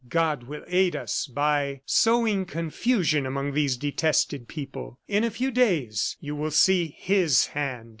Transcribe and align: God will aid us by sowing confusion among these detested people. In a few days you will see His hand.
God 0.09 0.45
will 0.45 0.63
aid 0.65 0.95
us 0.95 1.27
by 1.27 1.81
sowing 1.85 2.45
confusion 2.45 3.27
among 3.27 3.51
these 3.53 3.77
detested 3.77 4.47
people. 4.47 4.99
In 5.07 5.23
a 5.23 5.29
few 5.29 5.51
days 5.51 6.17
you 6.19 6.35
will 6.35 6.49
see 6.49 6.87
His 6.97 7.45
hand. 7.53 7.89